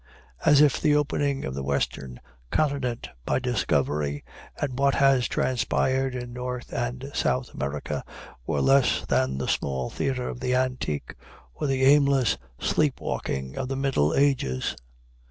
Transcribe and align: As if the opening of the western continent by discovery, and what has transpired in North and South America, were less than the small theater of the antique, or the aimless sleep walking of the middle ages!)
As 0.43 0.61
if 0.61 0.81
the 0.81 0.95
opening 0.95 1.45
of 1.45 1.53
the 1.53 1.61
western 1.61 2.19
continent 2.49 3.09
by 3.23 3.37
discovery, 3.37 4.23
and 4.59 4.79
what 4.79 4.95
has 4.95 5.27
transpired 5.27 6.15
in 6.15 6.33
North 6.33 6.73
and 6.73 7.11
South 7.13 7.53
America, 7.53 8.03
were 8.47 8.61
less 8.61 9.05
than 9.07 9.37
the 9.37 9.47
small 9.47 9.91
theater 9.91 10.27
of 10.27 10.39
the 10.39 10.55
antique, 10.55 11.13
or 11.53 11.67
the 11.67 11.83
aimless 11.83 12.39
sleep 12.59 12.99
walking 12.99 13.55
of 13.55 13.67
the 13.67 13.77
middle 13.77 14.15
ages!) 14.15 14.75